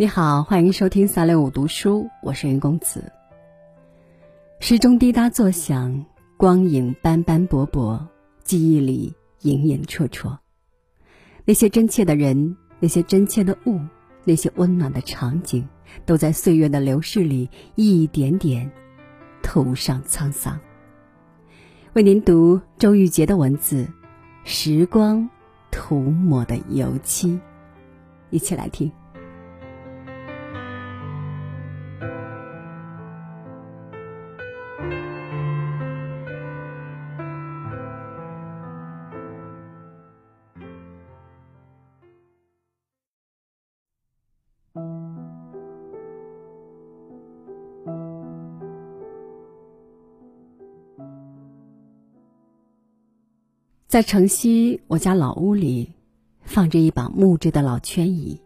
[0.00, 3.10] 你好，欢迎收听三六五读书，我是云公子。
[4.60, 6.06] 时钟滴答作响，
[6.36, 8.08] 光影斑斑驳驳，
[8.44, 10.38] 记忆里影影绰绰。
[11.44, 13.80] 那些真切的人，那些真切的物，
[14.22, 15.66] 那些温暖的场景，
[16.06, 18.70] 都在岁月的流逝里一点点
[19.42, 20.56] 涂上沧桑。
[21.94, 23.82] 为您读周玉洁的文字，
[24.44, 25.28] 《时光
[25.72, 27.32] 涂抹的油漆》，
[28.30, 28.88] 一起来听。
[53.98, 55.92] 在城西我家老屋里，
[56.42, 58.40] 放着一把木质的老圈椅。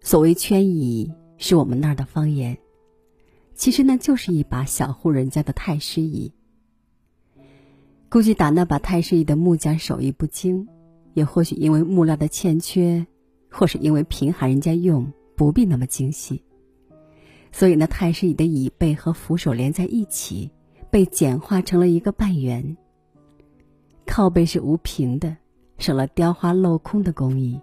[0.00, 2.56] 所谓圈椅，是我们那儿的方言，
[3.56, 6.32] 其实那就是一把小户人家的太师椅。
[8.08, 10.68] 估计打那把太师椅的木匠手艺不精，
[11.14, 13.04] 也或许因为木料的欠缺，
[13.50, 16.44] 或是因为贫寒人家用不必那么精细，
[17.50, 20.48] 所以那太师椅的椅背和扶手连在一起，
[20.92, 22.76] 被简化成了一个半圆。
[24.08, 25.36] 靠背是无平的，
[25.76, 27.60] 省了雕花镂空的工艺，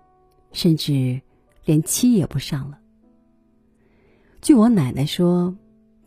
[0.51, 1.19] 甚至
[1.65, 2.79] 连漆也不上了。
[4.41, 5.53] 据我奶奶说，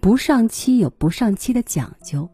[0.01, 2.31] 不上漆有不上漆的讲究，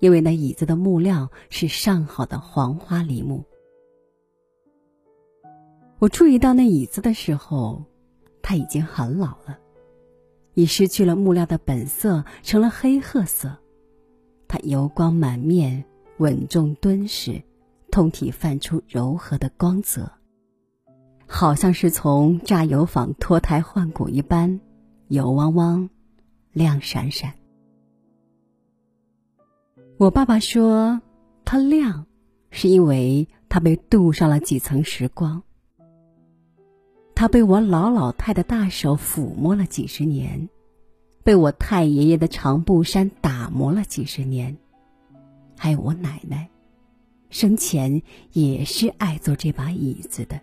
[0.00, 3.42] 因为那椅子的木料是上好的黄花梨木。
[6.00, 7.84] 我注意到那椅子的时候，
[8.42, 9.56] 它已经很老了，
[10.54, 13.56] 已失去了木料的本色，成了黑褐色。
[14.48, 15.82] 它油光满面。
[16.18, 17.42] 稳重敦实，
[17.90, 20.12] 通体泛出柔和的光泽，
[21.26, 24.60] 好像是从榨油坊脱胎换骨一般，
[25.08, 25.90] 油汪汪，
[26.52, 27.34] 亮闪闪。
[29.96, 31.00] 我爸爸说，
[31.44, 32.06] 它亮，
[32.50, 35.42] 是因为它被镀上了几层时光。
[37.16, 40.48] 它被我老老太的大手抚摸了几十年，
[41.24, 44.56] 被我太爷爷的长布衫打磨了几十年。
[45.56, 46.48] 还有我奶奶，
[47.30, 50.40] 生前也是爱坐这把椅子的。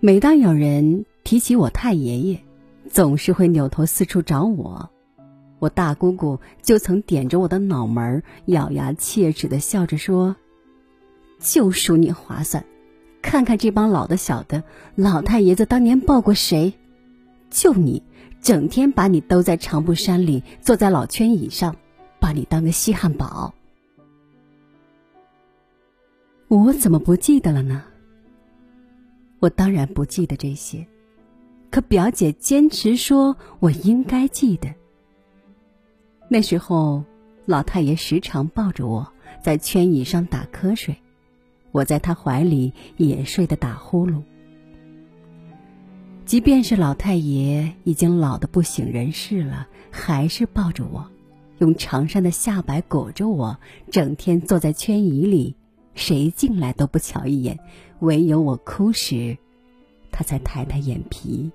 [0.00, 2.40] 每当有人提起我太爷爷，
[2.88, 4.90] 总是会扭头四处找我。
[5.58, 10.36] 我大姑姑就曾点着我的脑门，咬牙切齿的笑着说
[11.38, 12.64] ：“就属你划算，
[13.20, 16.72] 看看这帮老的小的，老太爷子当年抱过谁？
[17.50, 18.02] 就你，
[18.40, 21.76] 整天把你兜在长布衫里，坐在老圈椅上。”
[22.30, 23.52] 把你当个稀罕宝，
[26.46, 27.82] 我怎么不记得了呢？
[29.40, 30.86] 我当然不记得这些，
[31.72, 34.72] 可表姐坚持说我应该记得。
[36.28, 37.04] 那时候，
[37.46, 40.96] 老太爷时常抱着我在圈椅上打瞌睡，
[41.72, 44.22] 我在他怀里也睡得打呼噜。
[46.24, 51.10] 即便是老太爷已经老得不省人事了，还是抱着我。
[51.60, 53.58] 用长衫的下摆裹着我，
[53.90, 55.54] 整天坐在圈椅里，
[55.94, 57.58] 谁进来都不瞧一眼，
[57.98, 59.36] 唯有我哭时，
[60.10, 61.50] 他才抬抬眼皮。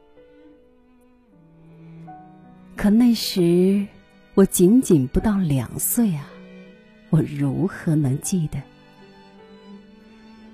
[2.75, 3.87] 可那时
[4.35, 6.29] 我仅仅不到两岁啊，
[7.09, 8.61] 我如何能记得？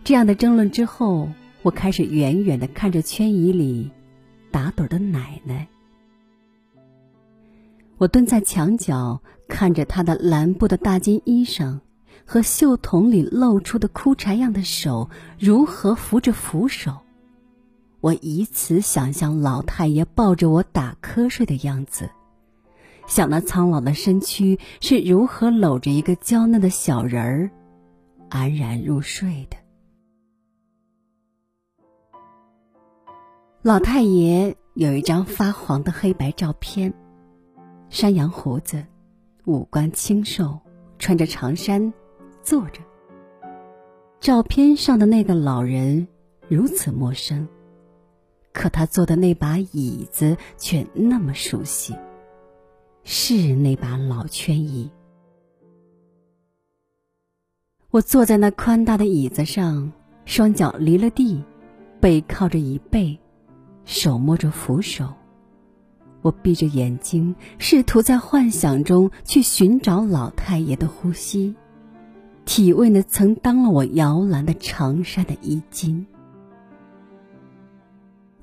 [0.06, 1.30] 这样的争论之后，
[1.62, 3.92] 我开始远远的看着圈椅里
[4.50, 5.68] 打盹的奶奶。
[8.02, 11.80] 我蹲在墙角，看着他的蓝布的大金衣裳
[12.26, 15.08] 和袖筒里露出的枯柴样的手
[15.38, 16.98] 如何扶着扶手，
[18.00, 22.10] 我以此想象老太爷抱着我打瞌睡的样子，
[23.06, 27.52] 想那苍老的身躯是如何搂着一个娇嫩的小人儿
[28.30, 29.58] 安然入睡的。
[33.62, 36.92] 老太爷有一张发黄的黑白照片。
[37.92, 38.82] 山羊胡子，
[39.44, 40.58] 五官清瘦，
[40.98, 41.94] 穿着长衫，
[42.42, 42.82] 坐着。
[44.22, 46.08] 照片上的那个老人
[46.48, 47.46] 如此陌生，
[48.54, 51.94] 可他坐的那把椅子却那么熟悉，
[53.04, 54.90] 是那把老圈椅。
[57.90, 59.92] 我坐在那宽大的椅子上，
[60.24, 61.44] 双脚离了地，
[62.00, 63.20] 背靠着椅背，
[63.84, 65.14] 手摸着扶手。
[66.22, 71.56] 我闭着眼睛，试图在幻想中去寻找老太爷的呼吸，
[72.46, 76.06] 体味那曾当了我摇篮的长衫的衣襟。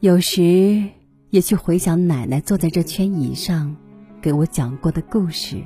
[0.01, 0.85] 有时
[1.31, 3.77] 也去回想奶奶坐在这圈椅上
[4.21, 5.63] 给我讲过的故事，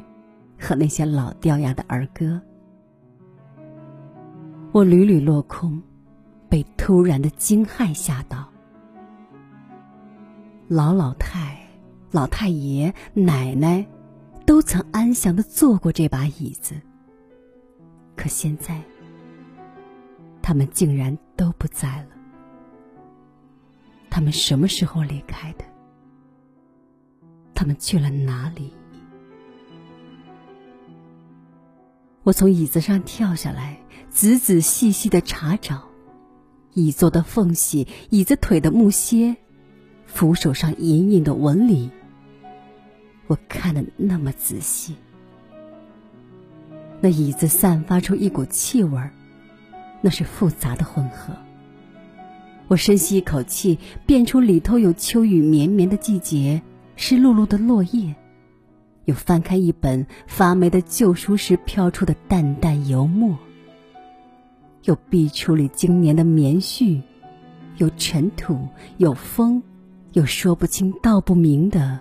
[0.59, 2.41] 和那些老掉牙的儿歌。
[4.73, 5.83] 我屡屡落空，
[6.49, 8.49] 被突然的惊骇吓到。
[10.67, 11.59] 老老太、
[12.13, 13.87] 老太爷、奶奶，
[14.45, 16.75] 都曾安详的坐过这把椅子。
[18.15, 18.83] 可现在，
[20.43, 22.09] 他们竟然都不在了。
[24.11, 25.65] 他们什么时候离开的？
[27.55, 28.75] 他们去了哪里？
[32.25, 33.81] 我从椅子上跳下来，
[34.11, 35.83] 仔仔细细的查找
[36.75, 39.35] 椅座的缝隙、椅子腿的木楔。
[40.05, 41.91] 扶手上隐隐的纹理，
[43.27, 44.97] 我看得那么仔细。
[47.01, 49.11] 那椅子散发出一股气味儿，
[50.01, 51.35] 那是复杂的混合。
[52.69, 56.63] 我深吸一口气，辨出里头有秋雨绵绵的季节，
[56.97, 58.15] 湿漉漉的落叶；
[59.05, 63.37] 又翻开一本发霉的旧书时飘出的淡淡油墨；
[64.85, 67.03] 又壁橱里经年的棉絮，
[67.79, 68.69] 有尘土，
[68.99, 69.63] 有风。
[70.13, 71.99] 有说不清道不明的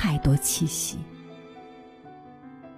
[0.00, 0.96] 太多气息，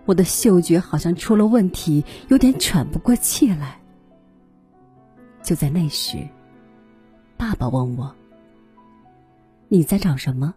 [0.07, 3.81] 我的嗅觉好像出了问题，有点喘不过气来。
[5.41, 6.19] 就在那时，
[7.37, 8.13] 爸爸问我
[9.71, 10.53] ：“你在找什么？”“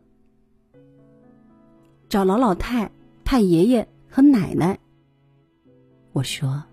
[2.09, 2.89] 找老老太、
[3.23, 4.75] 太爷爷和奶奶。”
[6.13, 6.63] 我说：“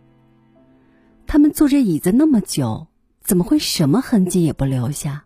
[1.28, 2.86] 他们坐着椅子那么久，
[3.20, 5.22] 怎么会什么痕迹也不留下？”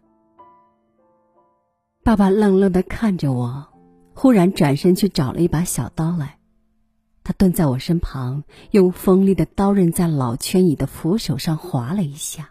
[2.03, 3.65] 爸爸愣愣的看着我，
[4.17, 6.39] 忽然转身去找了一把小刀来。
[7.23, 12.49] 他蹲在我身旁，用锋利的刀刃在老圈椅的扶手上划了一下，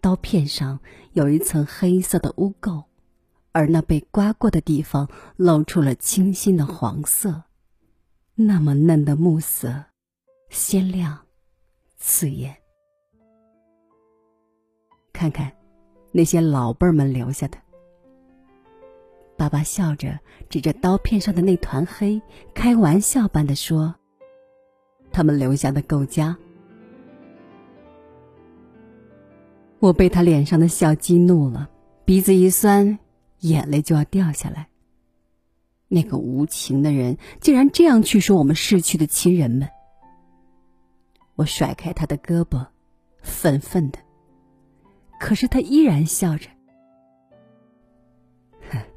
[0.00, 0.80] 刀片上
[1.12, 2.82] 有一层黑色的污垢，
[3.52, 7.44] 而那被刮过的地方露出了清新的黄色，
[8.34, 9.84] 那么嫩的木色，
[10.50, 11.16] 鲜亮，
[11.96, 12.56] 刺眼。
[15.12, 15.52] 看看，
[16.10, 17.58] 那些老辈儿们留下的。
[19.36, 22.22] 爸爸笑着指着刀片上的那团黑，
[22.54, 23.94] 开玩笑般的说
[25.10, 26.36] ：“他们留下的够佳。”
[29.80, 31.68] 我被他脸上的笑激怒了，
[32.04, 32.98] 鼻子一酸，
[33.40, 34.68] 眼泪就要掉下来。
[35.88, 39.68] 那个无情的人竟然这样去说我们逝去的亲人们。
[41.34, 42.66] 我甩开他的胳膊，
[43.20, 43.98] 愤愤的，
[45.20, 46.48] 可是他依然笑着。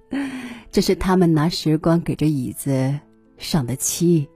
[0.72, 2.98] 这是他们拿时光给这椅子
[3.38, 4.28] 上的漆。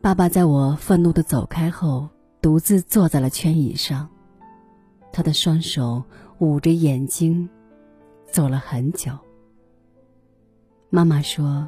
[0.00, 2.08] 爸爸在我愤怒的走开后，
[2.42, 4.08] 独自坐在了圈椅上，
[5.12, 6.02] 他的双手
[6.40, 7.48] 捂着眼睛，
[8.26, 9.12] 走了很久。
[10.90, 11.66] 妈妈说，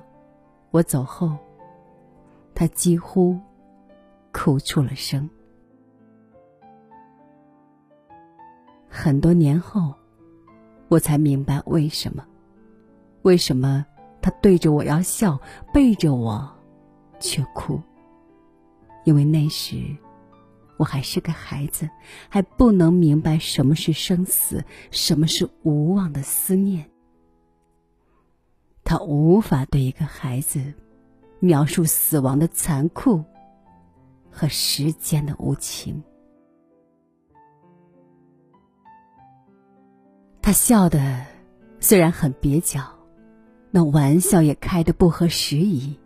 [0.70, 1.37] 我走后，
[2.54, 3.38] 他几乎
[4.32, 5.28] 哭出了声。
[8.88, 9.94] 很多年后。
[10.88, 12.25] 我才明白为什么，
[13.23, 13.85] 为什么
[14.23, 15.41] 他对着我要笑，
[15.73, 16.49] 背着我
[17.19, 17.81] 却哭。
[19.05, 19.97] 因为那时
[20.76, 21.88] 我还是个孩子，
[22.28, 26.90] 还不能明白什么是生死，什么是无望的思念。
[28.85, 30.61] 他无法对一个孩子
[31.40, 33.25] 描述死亡的残酷
[34.31, 36.02] 和时间的无情。
[40.47, 41.26] 他笑的
[41.81, 42.81] 虽然很蹩脚，
[43.73, 45.99] 那玩笑也开得不合时宜。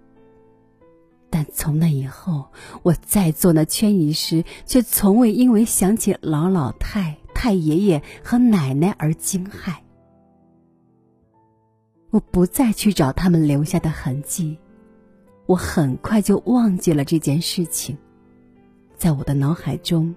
[1.29, 2.47] 但从那以后，
[2.83, 9.75] 我在做那圈椅时，却从未因为想起老老太太爷爷和奶奶而惊骇。
[12.09, 14.57] 我不再去找他们留下的痕迹，
[15.45, 17.95] 我很快就忘记了这件事情，
[18.97, 20.15] 在我的脑海中，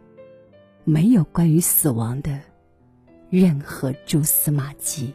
[0.86, 2.40] 没有关于死亡的。
[3.34, 5.12] 任何蛛丝马迹，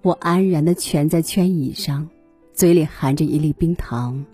[0.00, 2.08] 我安然的蜷在圈椅上，
[2.54, 4.24] 嘴里含着一粒冰糖，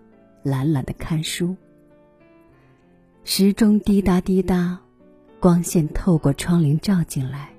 [0.45, 1.57] 懒懒的看书。
[3.25, 4.81] 时钟滴答滴答，
[5.41, 7.53] 光线透过窗棂照进来，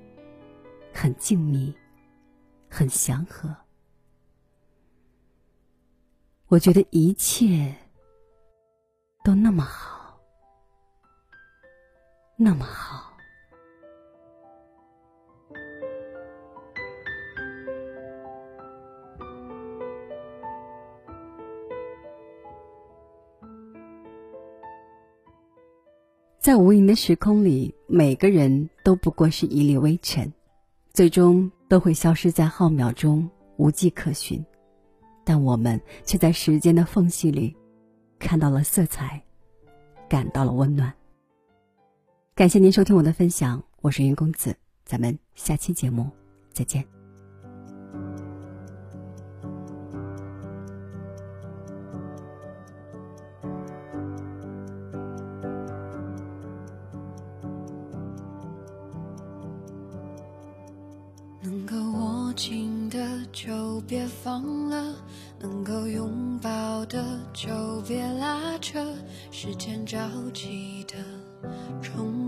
[0.90, 1.74] 很静谧，
[2.70, 3.54] 很祥和。
[6.46, 7.74] 我觉得一切
[9.22, 9.97] 都那么好。
[12.40, 13.12] 那么好，
[26.38, 30.32] 在无垠的时空里，每个人都不过是一粒微尘，
[30.92, 34.40] 最终都会消失在浩渺中，无迹可寻。
[35.24, 37.56] 但我们却在时间的缝隙里，
[38.20, 39.20] 看到了色彩，
[40.08, 40.94] 感到了温暖。
[42.38, 44.54] 感谢您收听我的分享，我是云公子，
[44.84, 46.08] 咱们下期节目
[46.52, 46.84] 再见。
[61.42, 64.94] 能够握紧的就别放了，
[65.40, 68.94] 能够拥抱的就别拉扯，
[69.32, 69.98] 时间着
[70.32, 70.94] 急的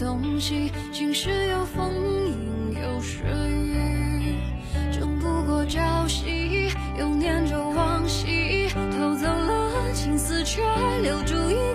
[0.00, 0.72] 东西？
[0.90, 1.92] 晴时有风，
[2.26, 4.34] 阴有时雨，
[4.90, 10.62] 争不过朝夕，又念着往昔，偷走了青丝，却
[11.02, 11.69] 留住一